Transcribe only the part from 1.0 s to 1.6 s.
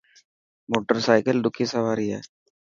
سائڪل